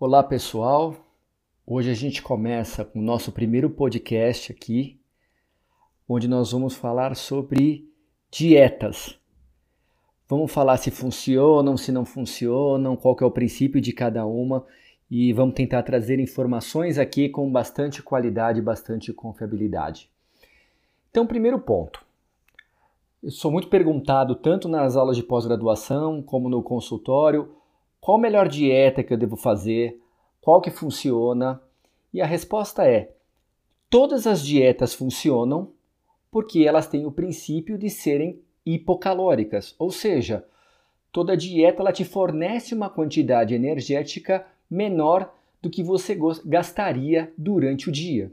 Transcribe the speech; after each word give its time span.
Olá 0.00 0.24
pessoal, 0.24 0.96
hoje 1.64 1.88
a 1.88 1.94
gente 1.94 2.20
começa 2.20 2.84
com 2.84 2.98
o 2.98 3.02
nosso 3.02 3.30
primeiro 3.30 3.70
podcast 3.70 4.50
aqui, 4.50 5.00
onde 6.08 6.26
nós 6.26 6.50
vamos 6.50 6.74
falar 6.74 7.14
sobre 7.14 7.88
dietas. 8.28 9.16
Vamos 10.28 10.50
falar 10.50 10.78
se 10.78 10.90
funcionam, 10.90 11.76
se 11.76 11.92
não 11.92 12.04
funcionam, 12.04 12.96
qual 12.96 13.16
é 13.20 13.24
o 13.24 13.30
princípio 13.30 13.80
de 13.80 13.92
cada 13.92 14.26
uma 14.26 14.66
e 15.08 15.32
vamos 15.32 15.54
tentar 15.54 15.84
trazer 15.84 16.18
informações 16.18 16.98
aqui 16.98 17.28
com 17.28 17.50
bastante 17.50 18.02
qualidade 18.02 18.60
bastante 18.60 19.12
confiabilidade. 19.12 20.10
Então, 21.08 21.24
primeiro 21.24 21.60
ponto. 21.60 22.04
Eu 23.22 23.30
sou 23.30 23.48
muito 23.48 23.68
perguntado 23.68 24.34
tanto 24.34 24.68
nas 24.68 24.96
aulas 24.96 25.16
de 25.16 25.22
pós-graduação 25.22 26.20
como 26.20 26.48
no 26.48 26.64
consultório, 26.64 27.54
qual 28.04 28.18
a 28.18 28.20
melhor 28.20 28.48
dieta 28.48 29.02
que 29.02 29.14
eu 29.14 29.16
devo 29.16 29.34
fazer? 29.34 29.98
Qual 30.38 30.60
que 30.60 30.70
funciona? 30.70 31.58
E 32.12 32.20
a 32.20 32.26
resposta 32.26 32.86
é: 32.86 33.14
todas 33.88 34.26
as 34.26 34.44
dietas 34.44 34.92
funcionam 34.92 35.72
porque 36.30 36.64
elas 36.64 36.86
têm 36.86 37.06
o 37.06 37.10
princípio 37.10 37.78
de 37.78 37.88
serem 37.88 38.42
hipocalóricas, 38.66 39.74
ou 39.78 39.90
seja, 39.90 40.44
toda 41.10 41.34
dieta 41.34 41.80
ela 41.80 41.94
te 41.94 42.04
fornece 42.04 42.74
uma 42.74 42.90
quantidade 42.90 43.54
energética 43.54 44.46
menor 44.70 45.32
do 45.62 45.70
que 45.70 45.82
você 45.82 46.14
gastaria 46.44 47.32
durante 47.38 47.88
o 47.88 47.92
dia. 47.92 48.30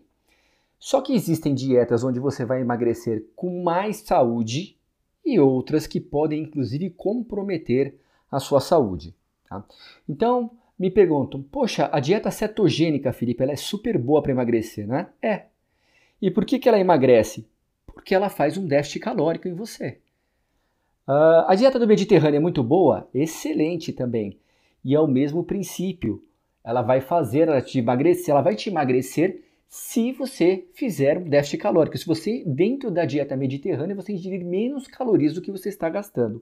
Só 0.77 0.99
que 0.99 1.13
existem 1.13 1.55
dietas 1.55 2.04
onde 2.04 2.20
você 2.20 2.44
vai 2.44 2.60
emagrecer 2.60 3.26
com 3.38 3.63
mais 3.63 4.02
saúde 4.02 4.76
e 5.24 5.40
outras 5.40 5.88
que 5.88 6.02
podem 6.02 6.44
inclusive 6.44 6.90
comprometer 6.90 7.96
a 8.30 8.38
sua 8.38 8.60
saúde. 8.60 9.16
Tá? 9.52 9.66
Então, 10.08 10.50
me 10.80 10.90
perguntam, 10.90 11.44
poxa, 11.44 11.90
a 11.91 12.00
dieta 12.00 12.32
cetogênica, 12.32 13.12
Felipe, 13.12 13.44
ela 13.44 13.52
é 13.52 13.57
super 13.57 13.98
boa 13.98 14.21
para 14.21 14.32
emagrecer, 14.32 14.88
né? 14.88 15.10
É. 15.21 15.44
E 16.21 16.32
por 16.32 16.46
que, 16.46 16.57
que 16.57 16.70
ela 16.70 16.80
emagrece? 16.80 17.46
Porque 17.85 18.16
ela 18.16 18.29
faz 18.29 18.57
um 18.57 18.66
déficit 18.66 19.02
calórico 19.02 19.49
em 19.49 19.54
você. 19.54 19.98
Uh, 21.05 21.44
a 21.48 21.55
dieta 21.55 21.77
do 21.77 21.85
Mediterrâneo 21.85 22.38
é 22.38 22.40
muito 22.40 22.63
boa? 22.63 23.10
Excelente 23.13 23.91
também. 23.91 24.40
E 24.85 24.96
é 24.96 24.99
o 25.02 25.07
mesmo 25.07 25.44
princípio. 25.44 26.24
Ela 26.63 26.82
vai 26.82 27.02
fazer 27.02 27.49
ela 27.49 27.62
te 27.62 27.79
emagrecer, 27.79 28.32
ela 28.32 28.41
vai 28.41 28.55
te 28.55 28.70
emagrecer 28.70 29.44
se 29.68 30.13
você 30.13 30.66
fizer 30.74 31.18
um 31.18 31.24
déficit 31.24 31.57
calórico. 31.57 31.98
Se 31.98 32.05
você, 32.05 32.41
dentro 32.46 32.90
da 32.90 33.04
dieta 33.04 33.35
mediterrânea, 33.35 33.96
você 33.96 34.13
ingerir 34.13 34.46
menos 34.46 34.88
calorias 34.88 35.34
do 35.34 35.41
que 35.41 35.52
você 35.52 35.68
está 35.68 35.90
gastando. 35.90 36.41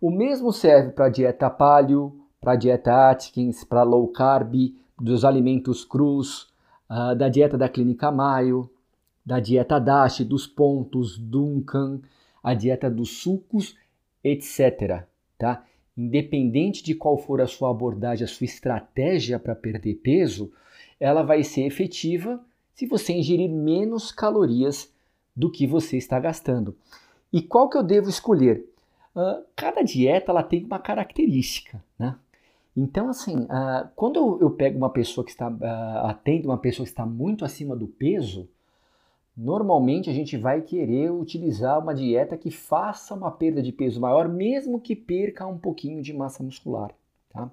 O 0.00 0.10
mesmo 0.10 0.50
serve 0.52 0.92
para 0.92 1.06
a 1.06 1.10
dieta 1.10 1.50
paleo, 1.50 2.27
para 2.40 2.52
a 2.52 2.56
dieta 2.56 3.10
Atkins, 3.10 3.64
para 3.64 3.82
low 3.82 4.08
carb, 4.08 4.74
dos 5.00 5.24
alimentos 5.24 5.84
crus, 5.84 6.48
uh, 6.90 7.14
da 7.16 7.28
dieta 7.28 7.56
da 7.56 7.68
Clínica 7.68 8.10
Mayo, 8.10 8.70
da 9.24 9.40
dieta 9.40 9.78
DASH, 9.78 10.20
dos 10.24 10.46
pontos, 10.46 11.18
Duncan, 11.18 12.00
a 12.42 12.54
dieta 12.54 12.90
dos 12.90 13.18
sucos, 13.18 13.76
etc. 14.22 15.04
Tá? 15.36 15.64
Independente 15.96 16.82
de 16.82 16.94
qual 16.94 17.18
for 17.18 17.40
a 17.40 17.46
sua 17.46 17.70
abordagem, 17.70 18.24
a 18.24 18.28
sua 18.28 18.44
estratégia 18.44 19.38
para 19.38 19.54
perder 19.54 19.96
peso, 19.96 20.50
ela 20.98 21.22
vai 21.22 21.44
ser 21.44 21.62
efetiva 21.62 22.42
se 22.72 22.86
você 22.86 23.12
ingerir 23.12 23.50
menos 23.50 24.12
calorias 24.12 24.92
do 25.34 25.50
que 25.50 25.66
você 25.66 25.96
está 25.96 26.18
gastando. 26.18 26.76
E 27.32 27.42
qual 27.42 27.68
que 27.68 27.76
eu 27.76 27.82
devo 27.82 28.08
escolher? 28.08 28.64
Uh, 29.14 29.44
cada 29.54 29.82
dieta 29.82 30.30
ela 30.30 30.42
tem 30.42 30.64
uma 30.64 30.78
característica, 30.78 31.82
né? 31.98 32.16
Então, 32.80 33.08
assim, 33.08 33.36
uh, 33.36 33.88
quando 33.96 34.38
eu 34.40 34.52
pego 34.52 34.78
uma 34.78 34.88
pessoa 34.88 35.24
que 35.24 35.32
está, 35.32 35.48
uh, 35.48 36.06
atendo 36.06 36.46
uma 36.46 36.58
pessoa 36.58 36.86
que 36.86 36.92
está 36.92 37.04
muito 37.04 37.44
acima 37.44 37.74
do 37.74 37.88
peso, 37.88 38.48
normalmente 39.36 40.08
a 40.08 40.12
gente 40.12 40.36
vai 40.36 40.60
querer 40.60 41.10
utilizar 41.10 41.80
uma 41.80 41.92
dieta 41.92 42.36
que 42.36 42.52
faça 42.52 43.16
uma 43.16 43.32
perda 43.32 43.60
de 43.60 43.72
peso 43.72 44.00
maior, 44.00 44.28
mesmo 44.28 44.80
que 44.80 44.94
perca 44.94 45.44
um 45.44 45.58
pouquinho 45.58 46.00
de 46.00 46.12
massa 46.12 46.40
muscular, 46.40 46.92
tá? 47.30 47.50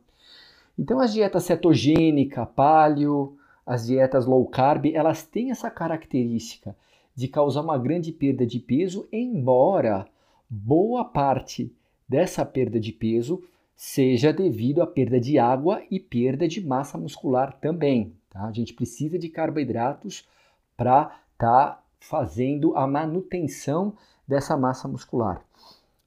Então, 0.77 0.99
as 0.99 1.11
dietas 1.11 1.43
cetogênica, 1.43 2.45
paleo, 2.45 3.35
as 3.65 3.87
dietas 3.87 4.27
low 4.27 4.45
carb, 4.45 4.85
elas 4.93 5.23
têm 5.23 5.49
essa 5.49 5.71
característica 5.71 6.75
de 7.15 7.27
causar 7.27 7.61
uma 7.61 7.79
grande 7.79 8.11
perda 8.11 8.45
de 8.45 8.59
peso, 8.59 9.07
embora 9.11 10.05
boa 10.47 11.03
parte 11.03 11.73
dessa 12.07 12.45
perda 12.45 12.79
de 12.79 12.91
peso 12.91 13.41
seja 13.75 14.31
devido 14.31 14.81
à 14.81 14.87
perda 14.87 15.19
de 15.19 15.37
água 15.37 15.83
e 15.91 15.99
perda 15.99 16.47
de 16.47 16.65
massa 16.65 16.97
muscular 16.97 17.53
também. 17.59 18.15
Tá? 18.29 18.45
A 18.45 18.51
gente 18.51 18.73
precisa 18.73 19.19
de 19.19 19.29
carboidratos 19.29 20.27
para 20.77 21.19
estar 21.33 21.69
tá 21.69 21.83
fazendo 21.99 22.75
a 22.75 22.87
manutenção 22.87 23.93
dessa 24.27 24.55
massa 24.55 24.87
muscular. 24.87 25.43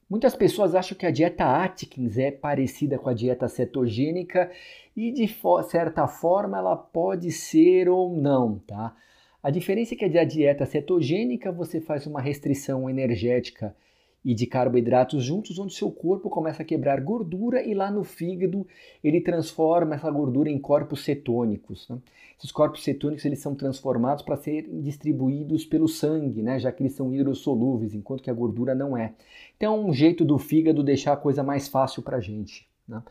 Muitas 0.09 0.35
pessoas 0.35 0.73
acham 0.73 0.97
que 0.97 1.05
a 1.05 1.11
dieta 1.11 1.45
Atkins 1.45 2.17
é 2.17 2.31
parecida 2.31 2.97
com 2.97 3.09
a 3.09 3.13
dieta 3.13 3.47
cetogênica 3.47 4.51
e 4.95 5.11
de 5.11 5.27
certa 5.69 6.07
forma 6.07 6.57
ela 6.57 6.75
pode 6.75 7.31
ser 7.31 7.87
ou 7.87 8.15
não, 8.15 8.57
tá? 8.59 8.95
A 9.41 9.51
diferença 9.51 9.93
é 9.93 9.97
que 9.97 10.17
a 10.17 10.25
dieta 10.25 10.65
cetogênica 10.65 11.51
você 11.51 11.79
faz 11.79 12.07
uma 12.07 12.19
restrição 12.19 12.89
energética 12.89 13.75
e 14.23 14.35
de 14.35 14.45
carboidratos 14.45 15.23
juntos, 15.23 15.57
onde 15.57 15.73
seu 15.73 15.89
corpo 15.91 16.29
começa 16.29 16.61
a 16.61 16.65
quebrar 16.65 16.99
gordura 17.01 17.63
e 17.63 17.73
lá 17.73 17.89
no 17.89 18.03
fígado 18.03 18.67
ele 19.03 19.21
transforma 19.21 19.95
essa 19.95 20.11
gordura 20.11 20.49
em 20.49 20.59
corpos 20.59 21.03
cetônicos. 21.03 21.87
Né? 21.89 21.97
Esses 22.37 22.51
corpos 22.51 22.83
cetônicos 22.83 23.23
eles 23.25 23.39
são 23.39 23.55
transformados 23.55 24.23
para 24.23 24.35
serem 24.35 24.81
distribuídos 24.81 25.65
pelo 25.65 25.87
sangue, 25.87 26.41
né? 26.41 26.59
já 26.59 26.71
que 26.71 26.83
eles 26.83 26.93
são 26.93 27.13
hidrossolúveis, 27.13 27.93
enquanto 27.93 28.23
que 28.23 28.29
a 28.29 28.33
gordura 28.33 28.75
não 28.75 28.97
é. 28.97 29.13
Então 29.55 29.75
é 29.75 29.79
um 29.79 29.93
jeito 29.93 30.25
do 30.25 30.37
fígado 30.37 30.83
deixar 30.83 31.13
a 31.13 31.17
coisa 31.17 31.41
mais 31.41 31.67
fácil 31.67 32.01
para 32.01 32.17
a 32.17 32.21
gente. 32.21 32.67
Né? 32.87 33.01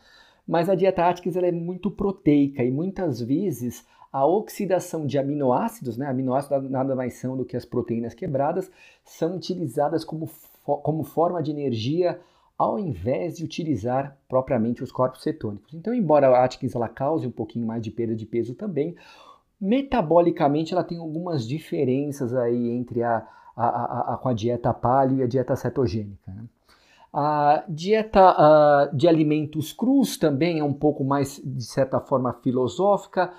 Mas 0.49 0.67
a 0.67 0.73
dieta 0.73 1.07
Atkins 1.07 1.35
ela 1.35 1.45
é 1.45 1.51
muito 1.51 1.91
proteica 1.91 2.63
e 2.63 2.71
muitas 2.71 3.21
vezes 3.21 3.85
a 4.11 4.25
oxidação 4.25 5.05
de 5.05 5.19
aminoácidos, 5.19 5.95
né? 5.95 6.07
aminoácidos 6.07 6.71
nada 6.71 6.95
mais 6.95 7.13
são 7.19 7.37
do 7.37 7.45
que 7.45 7.55
as 7.55 7.65
proteínas 7.65 8.15
quebradas, 8.15 8.71
são 9.03 9.35
utilizadas 9.35 10.03
como 10.03 10.27
como 10.63 11.03
forma 11.03 11.41
de 11.43 11.51
energia 11.51 12.19
ao 12.57 12.79
invés 12.79 13.37
de 13.37 13.43
utilizar 13.43 14.17
propriamente 14.27 14.83
os 14.83 14.91
corpos 14.91 15.21
cetônicos. 15.21 15.71
Então, 15.75 15.93
embora 15.93 16.27
a 16.27 16.43
Atkins 16.43 16.73
ela 16.73 16.89
cause 16.89 17.27
um 17.27 17.31
pouquinho 17.31 17.67
mais 17.67 17.83
de 17.83 17.91
perda 17.91 18.15
de 18.15 18.25
peso 18.25 18.55
também, 18.55 18.95
metabolicamente 19.61 20.73
ela 20.73 20.83
tem 20.83 20.97
algumas 20.97 21.47
diferenças 21.47 22.33
aí 22.33 22.71
entre 22.71 23.03
a, 23.03 23.25
a, 23.55 23.67
a, 23.67 24.13
a 24.15 24.17
com 24.17 24.29
a 24.29 24.33
dieta 24.33 24.73
paleo 24.73 25.19
e 25.19 25.23
a 25.23 25.27
dieta 25.27 25.55
cetogênica. 25.55 26.31
Né? 26.31 26.43
A 27.11 27.63
dieta 27.67 28.35
uh, 28.91 28.95
de 28.95 29.07
alimentos 29.07 29.73
crus 29.73 30.17
também 30.17 30.59
é 30.59 30.63
um 30.63 30.73
pouco 30.73 31.03
mais, 31.03 31.41
de 31.43 31.63
certa 31.63 31.99
forma, 31.99 32.33
filosófica. 32.33 33.33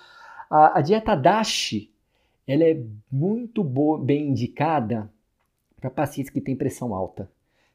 A, 0.50 0.78
a 0.78 0.80
dieta 0.80 1.14
DASH 1.14 1.88
ela 2.46 2.64
é 2.64 2.82
muito 3.10 3.62
boa, 3.62 3.98
bem 3.98 4.30
indicada 4.30 5.08
para 5.80 5.88
pacientes 5.88 6.32
que 6.32 6.40
têm 6.40 6.56
pressão 6.56 6.94
alta. 6.94 7.30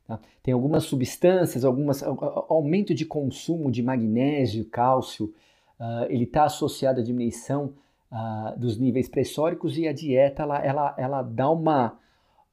Tá? 0.06 0.20
Tem 0.44 0.54
algumas 0.54 0.84
substâncias, 0.84 1.64
algumas 1.64 2.04
aumento 2.04 2.94
de 2.94 3.06
consumo 3.06 3.72
de 3.72 3.82
magnésio, 3.82 4.66
cálcio, 4.66 5.34
uh, 5.80 6.06
ele 6.10 6.26
está 6.26 6.44
associado 6.44 7.00
à 7.00 7.04
diminuição 7.04 7.74
uh, 8.12 8.60
dos 8.60 8.78
níveis 8.78 9.08
pressóricos 9.08 9.78
e 9.78 9.88
a 9.88 9.94
dieta 9.94 10.44
ela, 10.44 10.60
ela, 10.60 10.96
ela 10.98 11.22
dá 11.22 11.50
uma, 11.50 11.98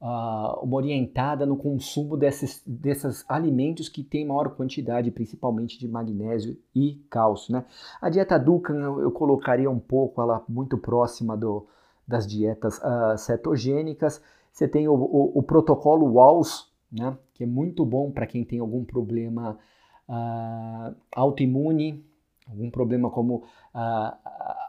uh, 0.03 0.63
uma 0.63 0.75
orientada 0.75 1.45
no 1.45 1.57
consumo 1.57 2.15
desses, 2.15 2.61
desses 2.67 3.25
alimentos 3.27 3.89
que 3.89 4.03
têm 4.03 4.27
maior 4.27 4.49
quantidade, 4.49 5.09
principalmente 5.09 5.79
de 5.79 5.87
magnésio 5.87 6.55
e 6.75 7.01
cálcio. 7.09 7.53
Né? 7.53 7.65
A 7.99 8.09
dieta 8.09 8.37
Dukan 8.37 8.75
eu, 8.75 9.11
colocaria 9.11 9.71
um 9.71 9.79
pouco 9.79 10.21
ela 10.21 10.43
muito 10.47 10.77
próxima 10.77 11.35
do, 11.35 11.65
das 12.07 12.27
dietas 12.27 12.79
cetogênicas 13.17 14.21
você 14.53 14.67
tem 14.67 14.87
o, 14.87 14.93
o, 14.93 15.39
o 15.39 15.43
protocolo 15.43 16.13
WALS, 16.13 16.71
né, 16.91 17.17
que 17.33 17.43
é 17.43 17.47
muito 17.47 17.83
bom 17.83 18.11
para 18.11 18.27
quem 18.27 18.45
tem 18.45 18.59
algum 18.59 18.85
problema 18.85 19.57
uh, 20.07 20.95
autoimune, 21.11 22.05
algum 22.47 22.69
problema 22.69 23.09
como 23.09 23.37
uh, 23.73 24.15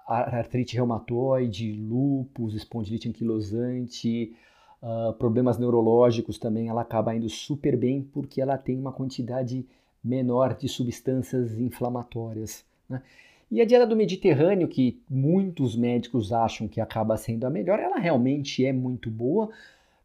artrite 0.06 0.74
reumatoide, 0.74 1.74
lúpus, 1.74 2.54
espondilite 2.54 3.10
anquilosante, 3.10 4.34
uh, 4.84 5.14
problemas 5.14 5.58
neurológicos 5.58 6.38
também, 6.38 6.68
ela 6.68 6.82
acaba 6.82 7.14
indo 7.14 7.28
super 7.28 7.76
bem 7.76 8.02
porque 8.12 8.40
ela 8.40 8.58
tem 8.58 8.78
uma 8.78 8.92
quantidade 8.92 9.66
menor 10.02 10.54
de 10.54 10.68
substâncias 10.68 11.58
inflamatórias. 11.58 12.64
Né? 12.88 13.02
E 13.50 13.60
a 13.60 13.64
dieta 13.64 13.86
do 13.86 13.96
Mediterrâneo, 13.96 14.68
que 14.68 15.00
muitos 15.08 15.74
médicos 15.74 16.32
acham 16.32 16.68
que 16.68 16.80
acaba 16.80 17.16
sendo 17.16 17.46
a 17.46 17.50
melhor, 17.50 17.78
ela 17.80 17.98
realmente 17.98 18.64
é 18.64 18.72
muito 18.72 19.10
boa, 19.10 19.48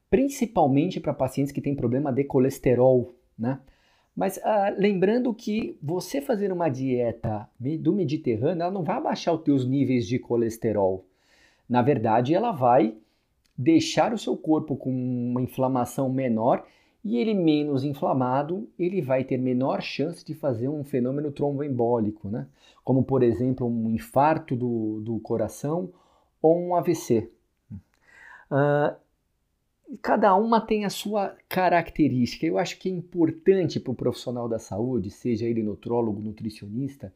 principalmente 0.10 1.00
para 1.00 1.14
pacientes 1.14 1.52
que 1.52 1.62
têm 1.62 1.76
problema 1.76 2.12
de 2.12 2.24
colesterol, 2.24 3.14
né? 3.38 3.60
Mas 4.16 4.38
ah, 4.44 4.74
lembrando 4.78 5.34
que 5.34 5.78
você 5.82 6.20
fazer 6.20 6.52
uma 6.52 6.68
dieta 6.68 7.48
do 7.80 7.94
Mediterrâneo, 7.94 8.64
ela 8.64 8.72
não 8.72 8.84
vai 8.84 8.98
abaixar 8.98 9.34
os 9.34 9.44
teus 9.44 9.66
níveis 9.66 10.06
de 10.06 10.20
colesterol. 10.20 11.06
Na 11.70 11.82
verdade, 11.82 12.34
ela 12.34 12.52
vai 12.52 12.98
deixar 13.62 14.14
o 14.14 14.18
seu 14.18 14.38
corpo 14.38 14.78
com 14.78 14.90
uma 14.90 15.42
inflamação 15.42 16.10
menor 16.10 16.66
e 17.04 17.18
ele 17.18 17.34
menos 17.34 17.84
inflamado, 17.84 18.70
ele 18.80 19.02
vai 19.02 19.26
ter 19.26 19.38
menor 19.38 19.82
chance 19.82 20.24
de 20.24 20.34
fazer 20.34 20.70
um 20.70 20.82
fenômeno 20.82 21.30
tromboembólico, 21.30 22.30
né? 22.30 22.48
como 22.86 23.04
por 23.04 23.22
exemplo 23.22 23.68
um 23.68 23.90
infarto 23.90 24.56
do, 24.56 25.02
do 25.02 25.20
coração 25.20 25.92
ou 26.42 26.58
um 26.58 26.74
AVC. 26.74 27.30
Uh, 28.50 28.96
cada 30.02 30.34
uma 30.36 30.62
tem 30.62 30.86
a 30.86 30.90
sua 30.90 31.36
característica. 31.50 32.46
Eu 32.46 32.58
acho 32.58 32.80
que 32.80 32.88
é 32.88 32.92
importante 32.94 33.78
para 33.78 33.92
o 33.92 33.96
profissional 33.96 34.48
da 34.48 34.58
saúde, 34.58 35.10
seja 35.10 35.46
ele 35.46 35.62
nutrólogo, 35.62 36.22
nutricionista, 36.22 37.14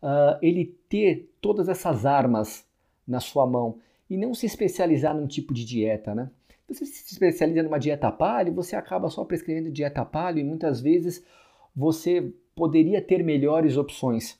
uh, 0.00 0.38
ele 0.40 0.66
ter 0.88 1.34
todas 1.40 1.68
essas 1.68 2.06
armas 2.06 2.64
na 3.06 3.18
sua 3.18 3.44
mão 3.44 3.80
e 4.10 4.16
não 4.16 4.34
se 4.34 4.44
especializar 4.44 5.14
num 5.14 5.28
tipo 5.28 5.54
de 5.54 5.64
dieta, 5.64 6.14
né? 6.14 6.28
Você 6.68 6.84
se 6.84 7.12
especializa 7.12 7.62
numa 7.62 7.78
dieta 7.78 8.10
paleo, 8.10 8.52
você 8.52 8.76
acaba 8.76 9.08
só 9.08 9.24
prescrevendo 9.24 9.70
dieta 9.70 10.04
paleo 10.04 10.40
e 10.40 10.44
muitas 10.44 10.80
vezes 10.80 11.24
você 11.74 12.32
poderia 12.54 13.00
ter 13.00 13.24
melhores 13.24 13.76
opções. 13.76 14.38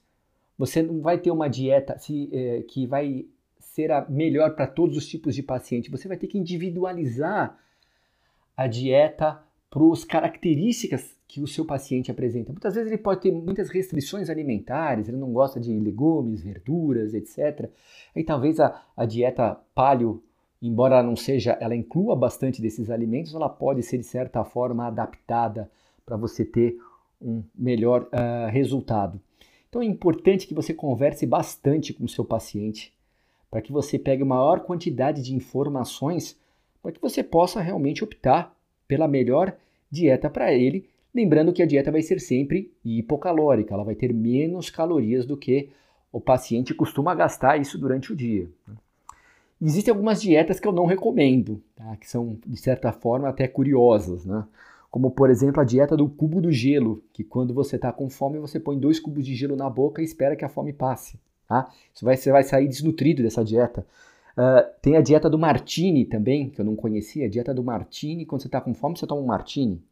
Você 0.59 0.83
não 0.83 1.01
vai 1.01 1.19
ter 1.19 1.31
uma 1.31 1.49
dieta 1.49 1.99
se, 1.99 2.29
é, 2.33 2.63
que 2.63 2.87
vai 2.87 3.27
ser 3.59 3.91
a 3.91 4.09
melhor 4.09 4.55
para 4.55 4.67
todos 4.67 4.97
os 4.97 5.09
tipos 5.09 5.35
de 5.35 5.43
paciente. 5.43 5.91
Você 5.91 6.07
vai 6.07 6.17
ter 6.17 6.27
que 6.27 6.39
individualizar 6.39 7.59
a 8.57 8.67
dieta 8.67 9.43
para 9.71 9.93
as 9.93 10.05
características 10.05 11.17
que 11.31 11.41
o 11.41 11.47
seu 11.47 11.65
paciente 11.65 12.11
apresenta. 12.11 12.51
Muitas 12.51 12.75
vezes 12.75 12.91
ele 12.91 13.01
pode 13.01 13.21
ter 13.21 13.31
muitas 13.31 13.71
restrições 13.71 14.29
alimentares, 14.29 15.09
ele 15.09 15.17
não 15.17 15.33
gosta 15.33 15.61
de 15.61 15.79
legumes, 15.79 16.43
verduras, 16.43 17.15
etc. 17.15 17.71
Aí 18.17 18.25
talvez 18.25 18.59
a, 18.59 18.83
a 18.97 19.07
dieta 19.07 19.57
paleo, 19.73 20.25
embora 20.61 20.97
ela 20.97 21.05
não 21.05 21.15
seja, 21.15 21.57
ela 21.61 21.77
inclua 21.77 22.17
bastante 22.17 22.61
desses 22.61 22.91
alimentos, 22.91 23.33
ela 23.33 23.49
pode 23.49 23.81
ser 23.85 23.99
de 23.99 24.05
certa 24.05 24.43
forma 24.43 24.89
adaptada 24.89 25.71
para 26.05 26.17
você 26.17 26.45
ter 26.45 26.77
um 27.23 27.45
melhor 27.55 28.09
uh, 28.13 28.51
resultado. 28.51 29.21
Então 29.69 29.81
é 29.81 29.85
importante 29.85 30.49
que 30.49 30.55
você 30.55 30.75
converse 30.75 31.25
bastante 31.27 31.93
com 31.93 32.07
o 32.07 32.09
seu 32.09 32.25
paciente 32.25 32.93
para 33.49 33.63
que 33.63 33.71
você 33.71 34.01
pegue 34.01 34.25
maior 34.25 34.65
quantidade 34.65 35.23
de 35.23 35.33
informações 35.33 36.37
para 36.83 36.91
que 36.91 37.01
você 37.01 37.23
possa 37.23 37.61
realmente 37.61 38.03
optar 38.03 38.53
pela 38.89 39.07
melhor 39.07 39.57
dieta 39.89 40.29
para 40.29 40.53
ele. 40.53 40.91
Lembrando 41.15 41.53
que 41.53 41.63
a 41.63 41.67
dieta 41.67 41.91
vai 41.91 42.03
ser 42.03 42.21
sempre 42.21 42.73
hipocalórica, 42.85 43.75
ela 43.75 43.85
vai 43.85 43.95
ter 43.95 44.13
menos 44.13 44.71
calorias 44.71 45.27
do 45.27 45.37
que 45.37 45.71
o 46.13 46.21
paciente 46.21 46.75
costuma 46.75 47.15
gastar 47.15 47.61
isso 47.61 47.79
durante 47.79 48.13
o 48.13 48.17
dia. 48.17 48.49
Existem 49.61 49.93
algumas 49.93 50.23
dietas 50.23 50.59
que 50.59 50.67
eu 50.67 50.73
não 50.73 50.87
recomendo, 50.87 51.63
tá? 51.77 51.97
que 51.97 52.09
são, 52.09 52.39
de 52.47 52.57
certa 52.57 52.93
forma, 52.93 53.29
até 53.29 53.47
curiosas. 53.47 54.25
Né? 54.25 54.45
Como, 54.91 55.11
por 55.11 55.29
exemplo, 55.29 55.61
a 55.61 55.65
dieta 55.65 55.97
do 55.97 56.09
cubo 56.09 56.41
do 56.41 56.51
gelo, 56.51 57.03
que 57.13 57.23
quando 57.23 57.53
você 57.53 57.77
está 57.77 57.93
com 57.93 58.09
fome, 58.09 58.39
você 58.39 58.59
põe 58.59 58.79
dois 58.79 58.99
cubos 58.99 59.25
de 59.25 59.35
gelo 59.35 59.57
na 59.57 59.69
boca 59.69 60.01
e 60.01 60.05
espera 60.05 60.35
que 60.35 60.45
a 60.45 60.49
fome 60.49 60.73
passe. 60.73 61.21
Tá? 61.47 61.71
Isso 61.93 62.05
vai, 62.05 62.17
você 62.17 62.33
vai 62.33 62.43
sair 62.43 62.69
desnutrido 62.69 63.23
dessa 63.23 63.45
dieta. 63.45 63.87
Uh, 64.33 64.65
tem 64.81 64.97
a 64.97 65.03
dieta 65.03 65.29
do 65.29 65.39
martini 65.39 66.07
também, 66.07 66.49
que 66.49 66.61
eu 66.61 66.65
não 66.65 66.75
conhecia. 66.75 67.27
A 67.27 67.29
dieta 67.29 67.53
do 67.53 67.63
martini, 67.63 68.25
quando 68.25 68.41
você 68.41 68.49
está 68.49 68.61
com 68.61 68.73
fome, 68.73 68.97
você 68.97 69.07
toma 69.07 69.21
um 69.21 69.27
martini. 69.27 69.83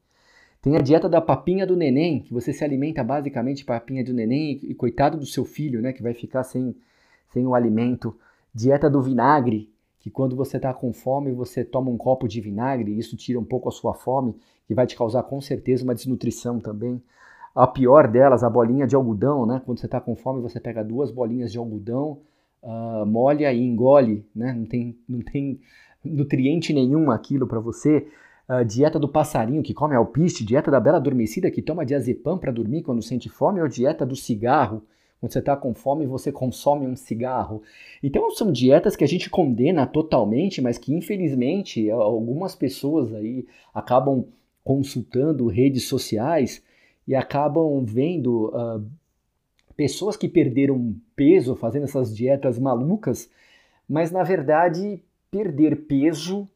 Tem 0.61 0.77
a 0.77 0.81
dieta 0.81 1.09
da 1.09 1.21
papinha 1.21 1.67
do 1.67 1.77
neném, 1.77 2.21
que 2.21 2.33
você 2.33 2.53
se 2.53 2.65
alimenta 2.65 3.05
basicamente 3.05 3.65
papinha 3.65 4.05
do 4.05 4.13
neném 4.13 4.59
e, 4.63 4.75
coitado 4.75 5.17
do 5.17 5.27
seu 5.27 5.45
filho, 5.45 5.81
né, 5.81 5.93
que 5.93 6.03
vai 6.03 6.13
ficar 6.15 6.43
sem, 6.43 6.75
sem 7.33 7.47
o 7.47 7.55
alimento. 7.55 8.17
Dieta 8.53 8.91
do 8.91 9.01
vinagre, 9.01 9.71
que 10.01 10.11
quando 10.11 10.35
você 10.35 10.57
está 10.57 10.75
com 10.75 10.93
fome, 10.93 11.33
você 11.33 11.65
toma 11.65 11.91
um 11.91 11.97
copo 11.97 12.27
de 12.27 12.41
vinagre, 12.41 12.93
e 12.93 12.99
isso 12.99 13.17
tira 13.17 13.39
um 13.39 13.45
pouco 13.45 13.69
a 13.69 13.73
sua 13.73 13.95
fome, 13.95 14.35
que 14.67 14.75
vai 14.75 14.87
te 14.87 14.97
causar 14.97 15.23
com 15.23 15.41
certeza 15.41 15.85
uma 15.85 15.95
desnutrição 15.95 16.59
também. 16.59 17.01
A 17.55 17.67
pior 17.67 18.09
delas, 18.09 18.43
a 18.43 18.51
bolinha 18.51 18.87
de 18.87 18.95
algodão, 18.95 19.47
né? 19.47 19.63
Quando 19.65 19.79
você 19.79 19.87
está 19.87 20.01
com 20.01 20.15
fome, 20.15 20.41
você 20.41 20.61
pega 20.61 20.85
duas 20.85 21.11
bolinhas 21.11 21.51
de 21.51 21.59
algodão, 21.59 22.19
uh, 22.63 23.07
molha 23.07 23.53
e 23.53 23.61
engole, 23.61 24.25
né? 24.35 24.53
Não 24.53 24.65
tem, 24.65 24.97
não 25.09 25.21
tem 25.21 25.61
nutriente 26.05 26.73
nenhum 26.73 27.11
aquilo 27.11 27.47
para 27.47 27.59
você. 27.61 28.07
Uh, 28.49 28.65
dieta 28.65 28.99
do 28.99 29.09
passarinho 29.09 29.63
que 29.63 29.75
come 29.75 29.95
alpiste, 29.95 30.45
dieta 30.45 30.71
da 30.71 30.81
bela 30.81 30.97
adormecida 30.97 31.51
que 31.51 31.61
toma 31.61 31.85
diazepam 31.85 32.39
para 32.39 32.51
dormir 32.51 32.83
quando 32.83 33.03
sente 33.03 33.29
fome, 33.29 33.61
ou 33.61 33.69
dieta 33.69 34.07
do 34.07 34.17
cigarro, 34.17 34.83
quando 35.21 35.33
você 35.33 35.41
está 35.41 35.57
com 35.57 35.75
fome 35.75 36.07
você 36.07 36.33
consome 36.33 36.87
um 36.87 36.97
cigarro. 36.97 37.63
Então 38.03 38.31
são 38.31 38.51
dietas 38.51 38.97
que 38.97 39.05
a 39.05 39.09
gente 39.09 39.29
condena 39.29 39.87
totalmente, 39.87 40.63
mas 40.63 40.79
que 40.79 40.95
infelizmente 40.95 41.91
algumas 41.91 42.55
pessoas 42.55 43.13
aí 43.13 43.47
acabam 43.75 44.25
consultando 44.65 45.47
redes 45.47 45.85
sociais 45.85 46.63
e 47.07 47.15
acabam 47.15 47.85
vendo 47.85 48.49
uh, 48.49 48.85
pessoas 49.77 50.17
que 50.17 50.29
perderam 50.29 50.95
peso 51.17 51.55
fazendo 51.55 51.85
essas 51.85 52.15
dietas 52.15 52.59
malucas, 52.59 53.31
mas 53.89 54.11
na 54.11 54.23
verdade 54.23 55.03
perder 55.31 55.87
peso 55.87 56.49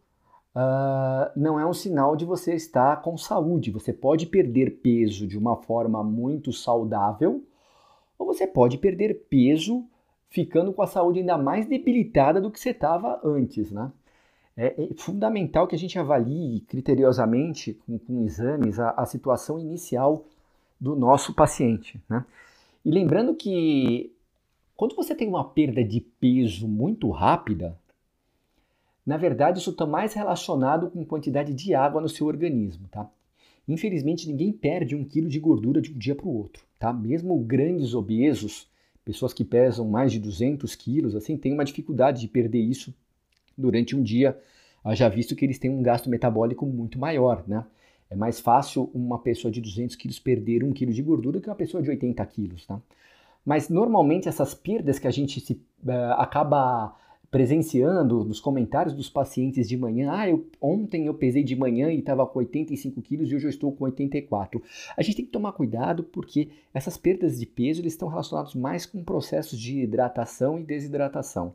uh, 0.54 1.31
não 1.37 1.58
é 1.58 1.66
um 1.66 1.72
sinal 1.72 2.16
de 2.16 2.25
você 2.25 2.54
estar 2.54 3.02
com 3.02 3.16
saúde. 3.16 3.70
Você 3.70 3.93
pode 3.93 4.26
perder 4.26 4.81
peso 4.82 5.26
de 5.26 5.38
uma 5.38 5.56
forma 5.56 6.02
muito 6.02 6.52
saudável, 6.52 7.44
ou 8.19 8.26
você 8.26 8.46
pode 8.46 8.78
perder 8.78 9.26
peso 9.28 9.84
ficando 10.28 10.72
com 10.72 10.82
a 10.82 10.87
saúde 10.87 11.20
ainda 11.20 11.37
mais 11.37 11.66
debilitada 11.66 12.40
do 12.40 12.50
que 12.50 12.58
você 12.58 12.70
estava 12.70 13.20
antes, 13.22 13.70
né? 13.70 13.93
É, 14.56 14.66
é, 14.66 14.88
fundamental 14.96 15.66
que 15.66 15.75
a 15.75 15.78
gente 15.78 15.99
avalie 15.99 16.60
criteriosamente, 16.60 17.75
com, 17.87 17.98
com 17.98 18.22
exames, 18.22 18.78
a, 18.78 18.90
a 18.90 19.06
situação 19.06 19.58
inicial 19.58 20.26
do 20.78 20.94
nosso 20.94 21.34
paciente. 21.34 21.98
Né? 22.08 22.25
E 22.84 22.90
lembrando 22.90 23.34
que 23.34 24.12
quando 24.76 24.94
você 24.94 25.14
tem 25.14 25.28
uma 25.28 25.44
perda 25.44 25.82
de 25.82 26.00
peso 26.00 26.69
muito 26.69 27.08
rápida, 27.10 27.78
na 29.04 29.16
verdade 29.16 29.58
isso 29.58 29.70
está 29.70 29.87
mais 29.87 30.14
relacionado 30.14 30.90
com 30.90 31.04
quantidade 31.04 31.52
de 31.52 31.75
água 31.75 32.00
no 32.00 32.08
seu 32.08 32.26
organismo. 32.26 32.88
Tá? 32.88 33.10
Infelizmente 33.66 34.28
ninguém 34.28 34.52
perde 34.52 34.94
um 34.94 35.04
quilo 35.04 35.28
de 35.28 35.40
gordura 35.40 35.81
de 35.81 35.93
um 35.93 35.99
dia 35.99 36.14
para 36.14 36.26
o 36.26 36.37
outro. 36.37 36.64
Tá? 36.78 36.93
Mesmo 36.93 37.38
grandes 37.38 37.94
obesos, 37.94 38.69
pessoas 39.04 39.32
que 39.32 39.44
pesam 39.44 39.88
mais 39.88 40.12
de 40.12 40.19
200 40.19 40.75
quilos, 40.75 41.15
assim, 41.15 41.36
têm 41.36 41.53
uma 41.53 41.65
dificuldade 41.65 42.20
de 42.20 42.29
perder 42.29 42.60
isso 42.60 42.94
durante 43.56 43.94
um 43.94 44.03
dia, 44.03 44.38
já 44.94 45.08
visto 45.08 45.36
que 45.36 45.44
eles 45.44 45.58
têm 45.58 45.70
um 45.70 45.82
gasto 45.82 46.10
metabólico 46.10 46.67
muito 46.67 46.98
maior, 46.98 47.44
né? 47.46 47.65
É 48.10 48.17
mais 48.17 48.41
fácil 48.41 48.91
uma 48.93 49.19
pessoa 49.19 49.50
de 49.50 49.60
200 49.60 49.96
quilos 49.96 50.19
perder 50.19 50.62
um 50.62 50.72
quilo 50.72 50.93
de 50.93 51.00
gordura 51.00 51.41
que 51.41 51.48
uma 51.48 51.56
pessoa 51.56 51.82
de 51.82 51.88
80 51.88 52.24
quilos, 52.27 52.67
tá? 52.67 52.81
Mas 53.44 53.69
normalmente 53.69 54.29
essas 54.29 54.55
perdas 54.55 54.98
que 54.98 55.06
a 55.06 55.10
gente 55.10 55.41
se, 55.41 55.55
uh, 55.55 56.12
acaba 56.19 56.94
presenciando 57.32 58.22
nos 58.27 58.39
comentários 58.39 58.94
dos 58.94 59.08
pacientes 59.08 59.67
de 59.67 59.74
manhã, 59.74 60.12
ah, 60.12 60.29
eu, 60.29 60.46
ontem 60.60 61.06
eu 61.06 61.15
pesei 61.15 61.43
de 61.43 61.56
manhã 61.56 61.91
e 61.91 61.98
estava 61.98 62.27
com 62.27 62.39
85 62.41 63.01
quilos 63.01 63.32
e 63.32 63.34
hoje 63.34 63.46
eu 63.46 63.51
estou 63.51 63.72
com 63.72 63.84
84. 63.84 64.62
A 64.94 65.01
gente 65.01 65.17
tem 65.17 65.24
que 65.24 65.31
tomar 65.31 65.53
cuidado 65.53 66.05
porque 66.05 66.51
essas 66.74 66.98
perdas 66.98 67.41
de 67.41 67.46
peso 67.46 67.81
eles 67.81 67.94
estão 67.94 68.06
relacionados 68.06 68.55
mais 68.55 68.84
com 68.84 69.03
processos 69.03 69.58
de 69.58 69.81
hidratação 69.81 70.60
e 70.60 70.62
desidratação. 70.62 71.55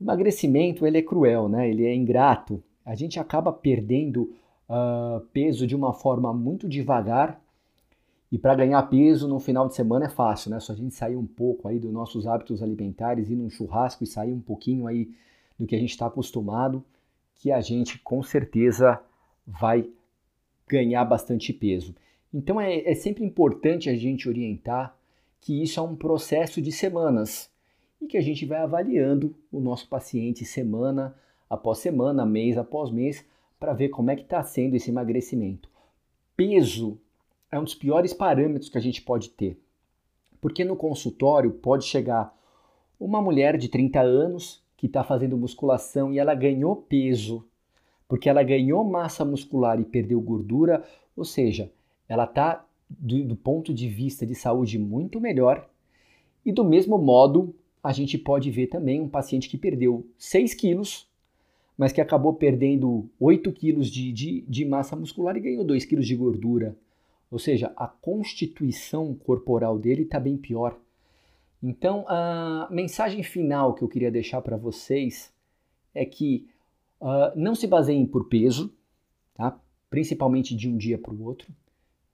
O 0.00 0.04
emagrecimento 0.04 0.86
ele 0.86 0.96
é 0.96 1.02
cruel, 1.02 1.50
né? 1.50 1.68
ele 1.68 1.84
é 1.84 1.94
ingrato. 1.94 2.62
A 2.82 2.94
gente 2.94 3.20
acaba 3.20 3.52
perdendo 3.52 4.32
uh, 4.70 5.20
peso 5.34 5.66
de 5.66 5.76
uma 5.76 5.92
forma 5.92 6.32
muito 6.32 6.66
devagar. 6.66 7.43
E 8.32 8.38
para 8.38 8.54
ganhar 8.54 8.82
peso 8.84 9.28
no 9.28 9.38
final 9.38 9.68
de 9.68 9.74
semana 9.74 10.06
é 10.06 10.08
fácil, 10.08 10.50
né? 10.50 10.58
Só 10.58 10.72
a 10.72 10.76
gente 10.76 10.94
sair 10.94 11.16
um 11.16 11.26
pouco 11.26 11.68
aí 11.68 11.78
dos 11.78 11.92
nossos 11.92 12.26
hábitos 12.26 12.62
alimentares, 12.62 13.30
ir 13.30 13.36
num 13.36 13.50
churrasco 13.50 14.02
e 14.02 14.06
sair 14.06 14.32
um 14.32 14.40
pouquinho 14.40 14.86
aí 14.86 15.10
do 15.58 15.66
que 15.66 15.76
a 15.76 15.78
gente 15.78 15.90
está 15.90 16.06
acostumado, 16.06 16.84
que 17.36 17.52
a 17.52 17.60
gente 17.60 17.98
com 17.98 18.22
certeza 18.22 19.00
vai 19.46 19.88
ganhar 20.66 21.04
bastante 21.04 21.52
peso. 21.52 21.94
Então 22.32 22.60
é, 22.60 22.80
é 22.80 22.94
sempre 22.94 23.24
importante 23.24 23.88
a 23.88 23.94
gente 23.94 24.28
orientar 24.28 24.96
que 25.40 25.62
isso 25.62 25.78
é 25.78 25.82
um 25.82 25.94
processo 25.94 26.60
de 26.60 26.72
semanas 26.72 27.50
e 28.00 28.06
que 28.06 28.16
a 28.16 28.20
gente 28.20 28.44
vai 28.46 28.58
avaliando 28.58 29.36
o 29.52 29.60
nosso 29.60 29.88
paciente 29.88 30.44
semana 30.44 31.14
após 31.48 31.78
semana, 31.78 32.26
mês 32.26 32.56
após 32.56 32.90
mês, 32.90 33.24
para 33.60 33.72
ver 33.72 33.90
como 33.90 34.10
é 34.10 34.16
que 34.16 34.22
está 34.22 34.42
sendo 34.42 34.74
esse 34.74 34.90
emagrecimento. 34.90 35.70
Peso 36.36 36.98
é 37.54 37.58
um 37.58 37.64
dos 37.64 37.74
piores 37.74 38.12
parâmetros 38.12 38.68
que 38.68 38.76
a 38.76 38.80
gente 38.80 39.00
pode 39.00 39.30
ter, 39.30 39.56
porque 40.40 40.64
no 40.64 40.74
consultório 40.74 41.52
pode 41.52 41.84
chegar 41.84 42.36
uma 42.98 43.22
mulher 43.22 43.56
de 43.56 43.68
30 43.68 44.00
anos 44.00 44.60
que 44.76 44.86
está 44.86 45.04
fazendo 45.04 45.36
musculação 45.36 46.12
e 46.12 46.18
ela 46.18 46.34
ganhou 46.34 46.74
peso, 46.74 47.46
porque 48.08 48.28
ela 48.28 48.42
ganhou 48.42 48.82
massa 48.82 49.24
muscular 49.24 49.80
e 49.80 49.84
perdeu 49.84 50.20
gordura, 50.20 50.84
ou 51.16 51.24
seja, 51.24 51.70
ela 52.08 52.24
está 52.24 52.66
do, 52.90 53.22
do 53.22 53.36
ponto 53.36 53.72
de 53.72 53.88
vista 53.88 54.26
de 54.26 54.34
saúde 54.34 54.76
muito 54.76 55.20
melhor. 55.20 55.68
E 56.44 56.50
do 56.50 56.64
mesmo 56.64 56.98
modo, 56.98 57.54
a 57.82 57.92
gente 57.92 58.18
pode 58.18 58.50
ver 58.50 58.66
também 58.66 59.00
um 59.00 59.08
paciente 59.08 59.48
que 59.48 59.56
perdeu 59.56 60.04
6 60.18 60.54
quilos, 60.54 61.08
mas 61.78 61.92
que 61.92 62.00
acabou 62.00 62.34
perdendo 62.34 63.08
8 63.20 63.52
quilos 63.52 63.88
de, 63.88 64.12
de, 64.12 64.40
de 64.42 64.64
massa 64.64 64.96
muscular 64.96 65.36
e 65.36 65.40
ganhou 65.40 65.64
2 65.64 65.84
quilos 65.84 66.06
de 66.06 66.16
gordura. 66.16 66.76
Ou 67.34 67.38
seja, 67.40 67.72
a 67.76 67.88
constituição 67.88 69.12
corporal 69.12 69.76
dele 69.76 70.02
está 70.02 70.20
bem 70.20 70.36
pior. 70.36 70.78
Então, 71.60 72.04
a 72.06 72.68
mensagem 72.70 73.24
final 73.24 73.74
que 73.74 73.82
eu 73.82 73.88
queria 73.88 74.08
deixar 74.08 74.40
para 74.40 74.56
vocês 74.56 75.34
é 75.92 76.04
que 76.04 76.46
uh, 77.00 77.34
não 77.34 77.56
se 77.56 77.66
baseiem 77.66 78.06
por 78.06 78.28
peso, 78.28 78.72
tá? 79.34 79.60
principalmente 79.90 80.54
de 80.54 80.68
um 80.68 80.76
dia 80.76 80.96
para 80.96 81.12
o 81.12 81.24
outro, 81.24 81.52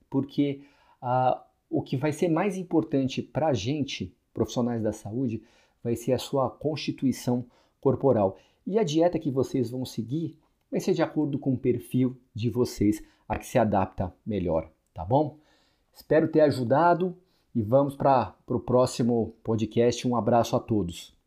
porque 0.08 0.62
uh, 1.02 1.38
o 1.68 1.82
que 1.82 1.98
vai 1.98 2.12
ser 2.12 2.30
mais 2.30 2.56
importante 2.56 3.20
para 3.20 3.48
a 3.48 3.52
gente, 3.52 4.16
profissionais 4.32 4.82
da 4.82 4.90
saúde, 4.90 5.42
vai 5.84 5.96
ser 5.96 6.14
a 6.14 6.18
sua 6.18 6.48
constituição 6.48 7.44
corporal. 7.78 8.38
E 8.66 8.78
a 8.78 8.82
dieta 8.82 9.18
que 9.18 9.30
vocês 9.30 9.70
vão 9.70 9.84
seguir 9.84 10.38
vai 10.70 10.80
ser 10.80 10.94
de 10.94 11.02
acordo 11.02 11.38
com 11.38 11.52
o 11.52 11.58
perfil 11.58 12.16
de 12.34 12.48
vocês, 12.48 13.04
a 13.28 13.38
que 13.38 13.44
se 13.44 13.58
adapta 13.58 14.14
melhor, 14.24 14.72
tá 14.94 15.04
bom? 15.04 15.38
Espero 15.92 16.28
ter 16.28 16.40
ajudado 16.40 17.16
e 17.54 17.62
vamos 17.62 17.94
para 17.94 18.34
o 18.46 18.60
próximo 18.60 19.34
podcast. 19.42 20.06
Um 20.06 20.16
abraço 20.16 20.56
a 20.56 20.60
todos. 20.60 21.19